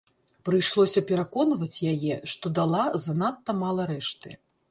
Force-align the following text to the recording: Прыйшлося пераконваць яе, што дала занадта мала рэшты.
Прыйшлося 0.47 1.01
пераконваць 1.09 1.81
яе, 1.93 2.15
што 2.33 2.53
дала 2.61 2.83
занадта 3.05 3.57
мала 3.63 3.87
рэшты. 3.93 4.29